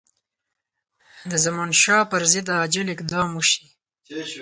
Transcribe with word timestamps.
د 1.31 1.33
زمانشاه 1.45 2.09
پر 2.11 2.21
ضد 2.31 2.47
عاجل 2.57 2.87
اقدام 2.95 3.29
وشي. 3.33 3.65